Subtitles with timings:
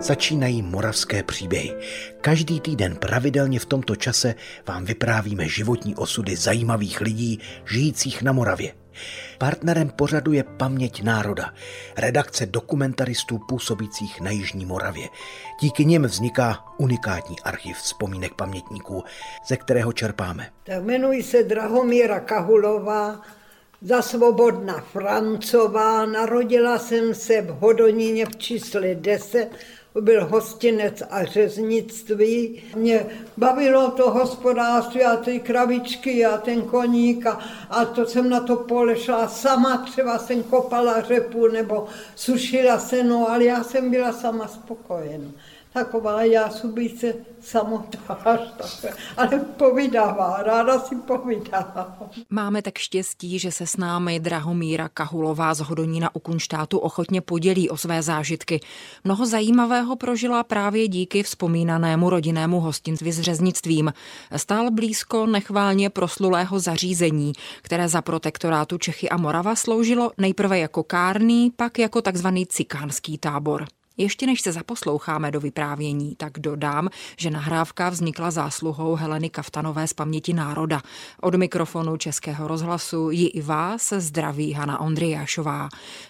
[0.00, 1.74] Začínají moravské příběhy.
[2.20, 4.34] Každý týden pravidelně v tomto čase
[4.66, 8.72] vám vyprávíme životní osudy zajímavých lidí žijících na Moravě.
[9.38, 11.54] Partnerem pořadu je Paměť národa,
[11.96, 15.08] redakce dokumentaristů působících na Jižní Moravě.
[15.60, 19.04] Díky nim vzniká unikátní archiv vzpomínek pamětníků,
[19.48, 20.50] ze kterého čerpáme.
[20.64, 23.22] Tak jmenuji se Drahomíra Kahulová,
[23.82, 26.06] za Svobodna Francová.
[26.06, 29.50] Narodila jsem se v Hodoníně v čísle 10
[30.00, 32.62] byl hostinec a řeznictví.
[32.76, 33.06] Mě
[33.36, 38.56] bavilo to hospodářství a ty kravičky a ten koník a, a to jsem na to
[38.56, 44.48] pole šla sama, třeba jsem kopala řepu nebo sušila seno, ale já jsem byla sama
[44.48, 45.30] spokojená
[45.76, 48.40] taková já se samotář,
[49.16, 51.98] ale povídává, ráda si povídá.
[52.30, 57.70] Máme tak štěstí, že se s námi Drahomíra Kahulová z Hodonína u Kunštátu ochotně podělí
[57.70, 58.60] o své zážitky.
[59.04, 63.92] Mnoho zajímavého prožila právě díky vzpomínanému rodinnému hostinství s řeznictvím.
[64.36, 71.50] Stál blízko nechválně proslulého zařízení, které za protektorátu Čechy a Morava sloužilo nejprve jako kárný,
[71.56, 73.66] pak jako takzvaný cikánský tábor.
[73.96, 79.92] Ještě než se zaposloucháme do vyprávění, tak dodám, že nahrávka vznikla zásluhou Heleny Kaftanové z
[79.92, 80.82] paměti národa.
[81.20, 85.68] Od mikrofonu Českého rozhlasu ji i vás zdraví Hana Ondrijášová.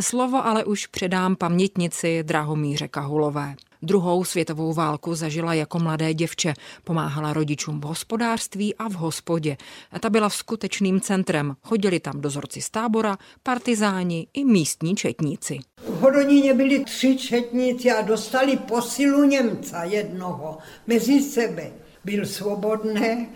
[0.00, 3.54] Slovo ale už předám pamětnici Drahomíře Kahulové.
[3.82, 6.54] Druhou světovou válku zažila jako mladé děvče.
[6.84, 9.56] Pomáhala rodičům v hospodářství a v hospodě.
[10.00, 11.56] Ta byla skutečným centrem.
[11.62, 15.58] Chodili tam dozorci z tábora, partizáni i místní četníci.
[15.86, 21.70] V Hodoníně byli tři četníci a dostali posilu Němca jednoho mezi sebe.
[22.04, 23.28] Byl svobodný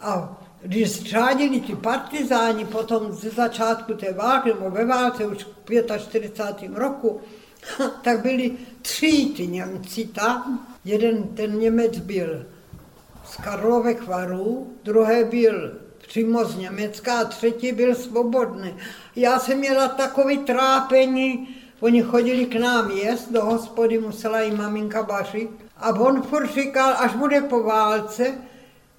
[0.00, 5.98] a když zřádili ti partizáni potom ze začátku té války, nebo ve válce už v
[5.98, 6.72] 45.
[6.74, 7.20] roku,
[8.02, 10.66] tak byli tři ty Němci tam.
[10.84, 12.46] Jeden ten Němec byl
[13.24, 15.72] z Karlovek varů, druhý byl
[16.08, 18.74] přímo z Německa a třetí byl svobodný.
[19.16, 21.48] Já jsem měla takový trápení,
[21.80, 25.50] oni chodili k nám jíst, do hospody musela i maminka vařit.
[25.76, 28.34] A on furt říkal, až bude po válce,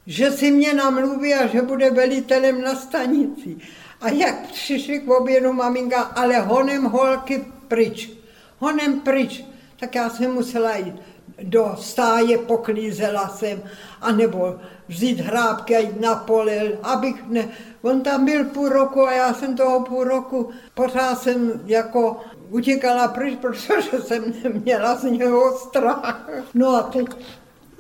[0.08, 3.58] že si mě namluví a že bude velitelem na stanici.
[4.02, 8.21] A jak přišli k obědu maminka, ale honem holky pryč
[8.62, 9.46] honem pryč.
[9.80, 10.96] Tak já jsem musela jít
[11.44, 13.64] do stáje, poklízela jsem,
[14.02, 14.56] anebo
[14.88, 17.50] vzít hrábky a jít na pole, abych ne...
[17.82, 22.20] On tam byl půl roku a já jsem toho půl roku, pořád jsem jako
[22.50, 26.30] utíkala pryč, protože jsem neměla z něho strach.
[26.54, 27.08] No a teď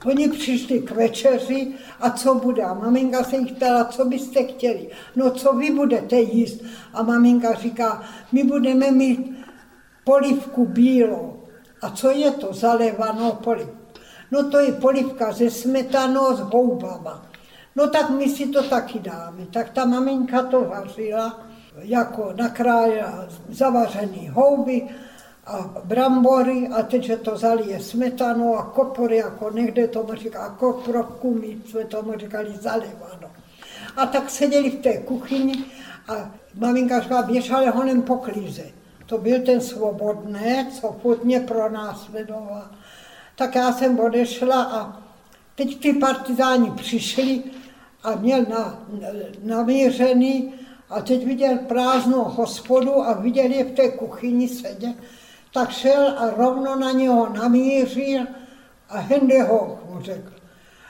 [0.06, 1.68] Oni přišli k večeři
[2.00, 2.64] a co bude?
[2.64, 4.90] A maminka se jich ptala, co byste chtěli.
[5.16, 6.64] No co vy budete jíst?
[6.94, 9.41] A maminka říká, my budeme mít
[10.03, 11.38] polivku bílou.
[11.81, 13.78] A co je to zalévanou polivku?
[14.31, 17.25] No to je polivka ze smetanou s houbama.
[17.75, 19.45] No tak my si to taky dáme.
[19.51, 21.40] Tak ta maminka to vařila,
[21.81, 24.88] jako nakrájela zavařený houby
[25.45, 31.40] a brambory a teď, že to zalije smetanou a kopory, jako někde tomu říká koprovku,
[31.41, 33.31] my jsme tomu říkali zalévano.
[33.97, 35.66] A tak seděli v té kuchyni
[36.07, 38.81] a maminka říkala, běž ale honem poklízet
[39.11, 42.67] to byl ten svobodný, co furt mě pronásledoval.
[43.35, 45.01] Tak já jsem odešla a
[45.55, 47.44] teď ty partizáni přišli
[48.03, 48.88] a měl na,
[49.44, 50.53] namířený
[50.89, 54.95] a teď viděl prázdnou hospodu a viděl je v té kuchyni sedět,
[55.53, 58.28] tak šel a rovno na něho namířil
[58.89, 60.31] a hende ho, mu řekl.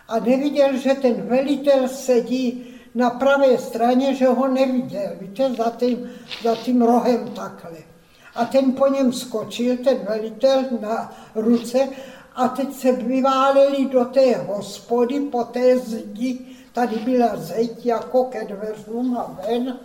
[0.07, 2.63] A neviděl, že ten velitel sedí
[2.95, 6.09] na pravé straně, že ho neviděl, víte, za tím,
[6.43, 7.90] za tím rohem takhle
[8.35, 11.89] a ten po něm skočil, ten velitel na ruce
[12.35, 16.39] a teď se vyváleli do té hospody po té zdi,
[16.73, 19.79] tady byla zeď jako ke dveřům a ven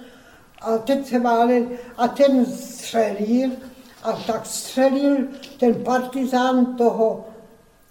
[0.60, 3.50] a teď se váleli a ten střelil
[4.02, 5.16] a tak střelil
[5.60, 7.24] ten partizán toho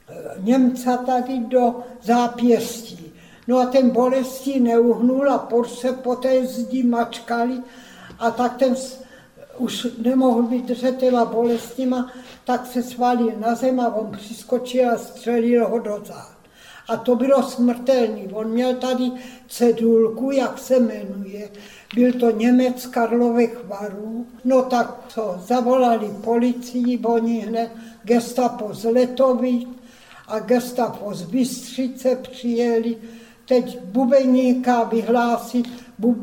[0.10, 3.14] eh, Němca tady do zápěstí.
[3.48, 7.62] No a ten bolestí neuhnul a por se po té zdi mačkali
[8.20, 8.76] a tak ten
[9.58, 12.12] už nemohl vydržet těma bolestima,
[12.44, 16.36] tak se svalil na zem a on přiskočil a střelil ho do zád.
[16.88, 18.30] A to bylo smrtelný.
[18.34, 19.12] On měl tady
[19.48, 21.50] cedulku, jak se jmenuje.
[21.96, 24.28] Byl to Němec Karlových varů.
[24.44, 27.72] No tak co, zavolali policii, oni hned
[28.04, 29.68] gestapo z Letovic
[30.28, 32.98] a gestapo z Bystřice přijeli.
[33.46, 36.18] Teď bubeníka vyhlásit, bub,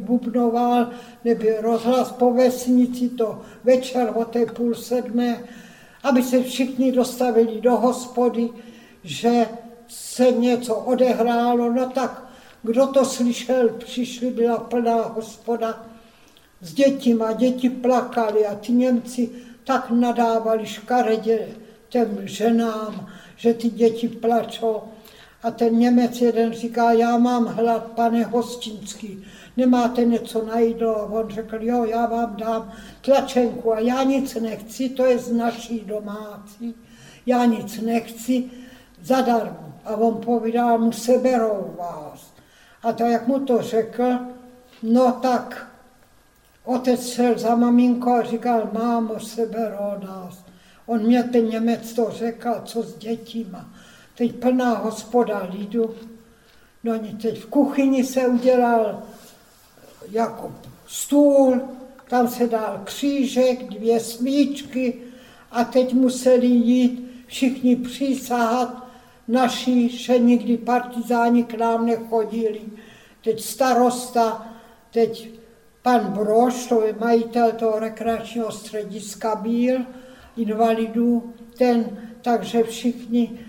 [0.00, 0.90] bubnoval,
[1.24, 5.44] nebyl rozhlas po vesnici, to večer o té půl sedmé.
[6.02, 8.50] aby se všichni dostavili do hospody,
[9.04, 9.46] že
[9.88, 12.28] se něco odehrálo, no tak
[12.62, 15.86] kdo to slyšel, přišli, byla plná hospoda
[16.60, 19.30] s dětima, děti plakali a ty Němci
[19.64, 21.48] tak nadávali škaredě
[21.88, 24.82] těm ženám, že ty děti plačou.
[25.42, 29.24] A ten Němec jeden říká, já mám hlad, pane Hostinský,
[29.56, 30.96] nemáte něco na jídlo?
[30.96, 35.32] A on řekl, jo, já vám dám tlačenku a já nic nechci, to je z
[35.32, 36.74] naší domácí,
[37.26, 38.50] já nic nechci,
[39.02, 39.74] zadarmo.
[39.84, 42.32] A on povídal, mu seberou vás.
[42.82, 44.18] A to, jak mu to řekl,
[44.82, 45.66] no tak
[46.64, 50.44] otec šel za maminkou a říkal, mámo, seberou nás.
[50.86, 53.70] On mě ten Němec to řekl, co s dětima.
[54.18, 55.94] Teď plná hospoda lidu.
[56.84, 59.02] No teď v kuchyni se udělal
[60.10, 60.54] jako
[60.86, 61.60] stůl,
[62.08, 64.94] tam se dal křížek, dvě smíčky
[65.50, 68.88] a teď museli jít všichni přísahat
[69.28, 72.60] naši, že nikdy partizáni k nám nechodili.
[73.24, 74.48] Teď starosta,
[74.92, 75.30] teď
[75.82, 79.78] pan Broš, to je majitel toho rekreačního střediska byl,
[80.36, 83.47] invalidů, ten, takže všichni.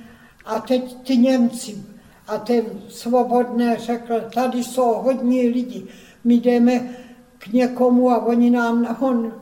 [0.50, 1.84] A teď ty Němci
[2.28, 5.88] a ten svobodné řekl, tady jsou hodní lidi,
[6.24, 6.90] my jdeme
[7.38, 9.34] k někomu a oni nám, on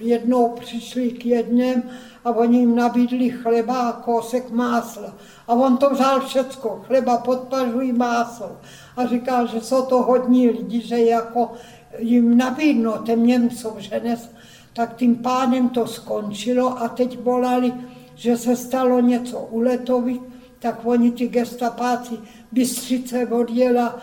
[0.00, 1.82] jednou přišli k jednem
[2.24, 5.14] a oni jim nabídli chleba a kousek másla.
[5.48, 8.56] A on to vzal všecko, chleba podpažují máslo.
[8.96, 11.52] A říkal, že jsou to hodní lidi, že jako
[11.98, 14.30] jim nabídnou těm Němcům, že nes,
[14.72, 17.74] tak tím pádem to skončilo a teď volali,
[18.14, 20.22] že se stalo něco u Letovic,
[20.58, 22.14] tak oni ty gestapáci
[22.52, 24.00] Bystřice odjela,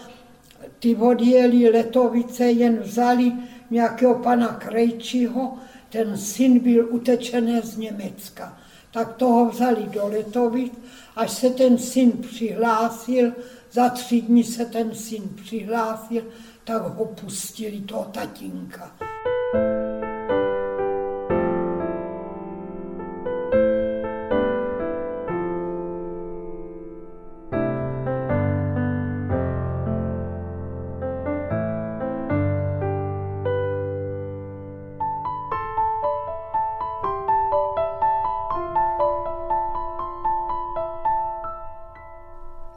[0.80, 3.32] ty odjeli Letovice, jen vzali
[3.70, 5.58] nějakého pana Krejčího,
[5.90, 8.58] ten syn byl utečený z Německa.
[8.92, 10.74] Tak toho vzali do Letovic,
[11.16, 13.32] až se ten syn přihlásil,
[13.72, 16.24] za tři dny se ten syn přihlásil,
[16.64, 18.96] tak ho pustili toho tatínka.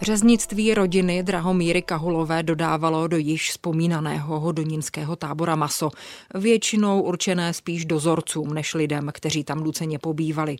[0.08, 5.90] Řeznictví rodiny Drahomíry Kahulové dodávalo do již vzpomínaného hodonínského tábora maso,
[6.34, 10.56] většinou určené spíš dozorcům než lidem, kteří tam nuceně pobývali.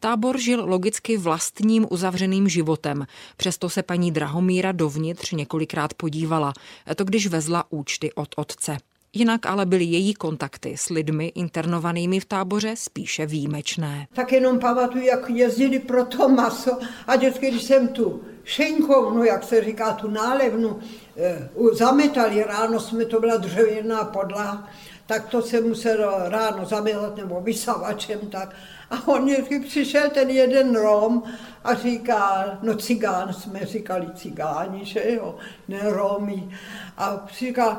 [0.00, 3.06] Tábor žil logicky vlastním uzavřeným životem,
[3.36, 6.52] přesto se paní Drahomíra dovnitř několikrát podívala,
[6.96, 8.76] to když vezla účty od otce.
[9.12, 14.06] Jinak ale byly její kontakty s lidmi internovanými v táboře spíše výjimečné.
[14.12, 19.44] Tak jenom pamatuju, jak jezdili pro to maso a vždycky, když jsem tu šenkovnu, jak
[19.44, 20.78] se říká, tu nálevnu,
[21.16, 24.68] eh, zametali ráno, jsme to byla dřevěná podlaha,
[25.06, 28.54] tak to se muselo ráno zametat nebo vysavačem, tak.
[28.90, 29.30] A on
[29.66, 31.22] přišel ten jeden Rom
[31.64, 35.36] a říkal, no cigán, jsme říkali cigáni, že jo,
[35.68, 36.50] ne Romy.
[36.96, 37.76] A říkal,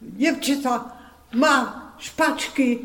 [0.00, 0.96] děvčata,
[1.34, 2.78] má špačky,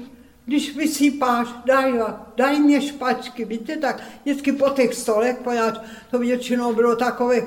[0.45, 1.94] když vysypáš, daj,
[2.38, 5.79] daj mě špačky, víte, tak vždycky po těch stolech, poněvadž
[6.12, 7.41] to většinou bylo takové,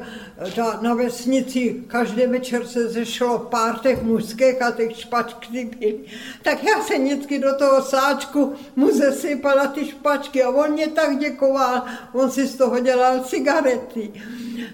[0.57, 6.01] ta, na vesnici každý večer se zešlo pár těch mužských a těch špačky byly.
[6.43, 11.19] Tak já se vždycky do toho sáčku mu zesypala ty špačky a on mě tak
[11.19, 11.83] děkoval,
[12.13, 14.13] on si z toho dělal cigarety.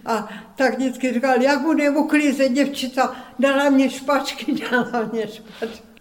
[0.06, 5.93] A tak vždycky říkal, jak bude uklízet děvčita, dala mě špačky, dala mě špačky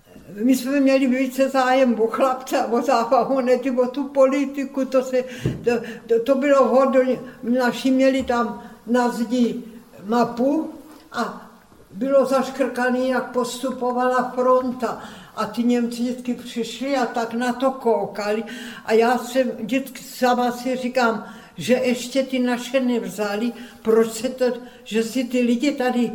[0.43, 5.23] my jsme měli více zájem o chlapce, o zábavu, ne o tu politiku, to, se,
[5.63, 5.71] to,
[6.07, 9.63] to, to bylo hodně, naši měli tam na zdi
[10.05, 10.69] mapu
[11.11, 11.49] a
[11.91, 15.01] bylo zaškrkaný, jak postupovala fronta.
[15.35, 18.43] A ty Němci vždycky přišli a tak na to koukali.
[18.85, 21.25] A já jsem vždycky sama si říkám,
[21.57, 24.45] že ještě ty naše nevzali, proč se to,
[24.83, 26.11] že si ty lidi tady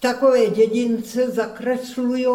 [0.00, 2.26] takové dědince zakreslují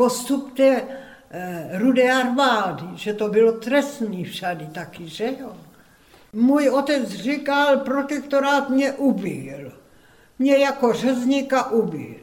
[0.00, 0.82] postup té
[1.30, 5.52] eh, rudé armády, že to bylo trestný všady taky, že jo.
[6.32, 9.72] Můj otec říkal, protektorát mě ubil.
[10.38, 12.14] Mě jako řezníka ubil.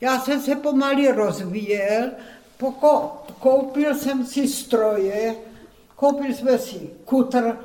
[0.00, 2.10] Já jsem se pomalu rozvíjel,
[2.56, 5.34] poko, koupil jsem si stroje,
[5.96, 7.56] koupil jsme si kutr,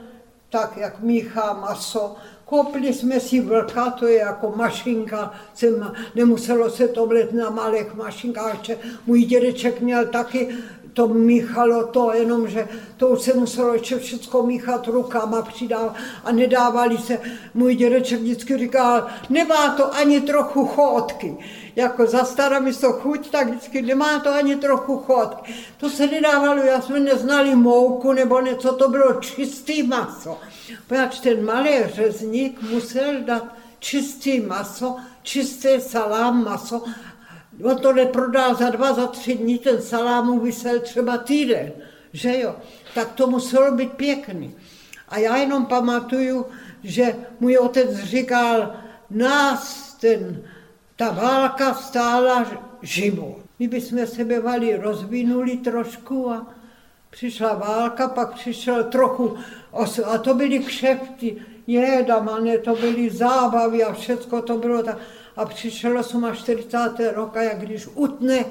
[0.50, 2.16] tak jak míchá maso,
[2.46, 7.94] Koupili jsme si vlka, to je jako mašinka, jsem, nemuselo se to vlet na malých
[7.94, 8.58] mašinkách,
[9.06, 10.50] můj dědeček měl taky
[10.96, 16.98] to míchalo to, jenomže to už se muselo ještě všechno míchat rukama přidávat a nedávali
[16.98, 17.20] se.
[17.54, 21.38] Můj dědeček vždycky říkal, nemá to ani trochu chodky.
[21.76, 25.56] Jako za stará místo chuť, tak vždycky nemá to ani trochu chodky.
[25.78, 30.38] To se nedávalo, já jsme neznali mouku nebo něco, to bylo čistý maso.
[30.88, 33.44] Poněvadž ten malý řezník musel dát
[33.80, 36.84] čistý maso, čisté salám maso
[37.64, 41.72] On to neprodal za dva, za tři dní, ten salám vysel třeba týden,
[42.14, 42.56] že jo.
[42.96, 44.56] Tak to muselo být pěkný.
[45.10, 46.46] A já jenom pamatuju,
[46.84, 48.74] že můj otec říkal,
[49.10, 50.42] nás ten,
[50.96, 52.46] ta válka stála
[52.82, 53.38] život.
[53.60, 56.48] My bychom se bývali rozvinuli trošku a
[57.10, 59.38] přišla válka, pak přišel trochu,
[60.06, 64.98] a to byly kšefty, jedamané, to byly zábavy a všechno to bylo tak
[65.36, 66.78] a přišlo 40.
[67.14, 68.46] roka, jak když utne,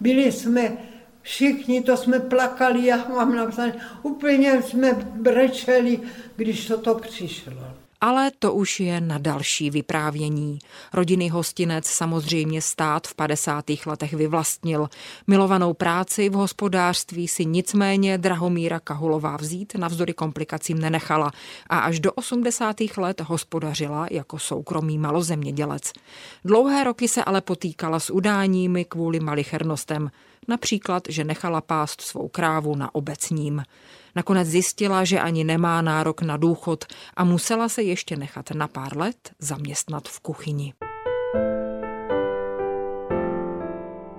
[0.00, 0.76] byli jsme
[1.22, 6.00] všichni, to jsme plakali, já mám napsané, úplně jsme brečeli,
[6.36, 7.81] když toto přišlo.
[8.04, 10.58] Ale to už je na další vyprávění.
[10.92, 13.64] Rodinný hostinec samozřejmě stát v 50.
[13.86, 14.88] letech vyvlastnil.
[15.26, 21.30] Milovanou práci v hospodářství si nicméně Drahomíra Kahulová vzít navzdory komplikacím nenechala
[21.70, 22.76] a až do 80.
[22.96, 25.92] let hospodařila jako soukromý malozemědělec.
[26.44, 30.10] Dlouhé roky se ale potýkala s udáními kvůli malichernostem.
[30.48, 33.62] Například, že nechala pást svou krávu na obecním.
[34.16, 36.84] Nakonec zjistila, že ani nemá nárok na důchod
[37.16, 40.74] a musela se ještě nechat na pár let zaměstnat v kuchyni.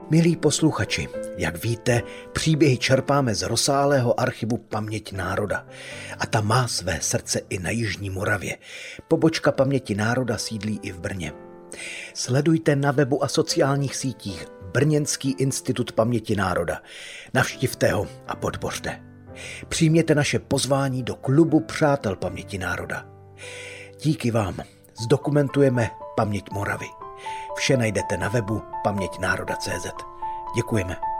[0.10, 2.01] Milí posluchači, jak víte,
[2.34, 5.65] příběhy čerpáme z rozsáhlého archivu Paměť národa.
[6.20, 8.58] A ta má své srdce i na Jižní Moravě.
[9.08, 11.34] Pobočka Paměti národa sídlí i v Brně.
[12.13, 16.82] Sledujte na webu a sociálních sítích Brněnský institut paměti národa.
[17.34, 19.03] Navštivte ho a podpořte.
[19.70, 23.06] Přijměte naše pozvání do klubu Přátel paměti národa.
[24.01, 24.58] Díky vám
[25.03, 26.88] zdokumentujeme paměť Moravy.
[27.56, 29.88] Vše najdete na webu paměťnároda.cz.
[30.56, 31.12] Děkujeme.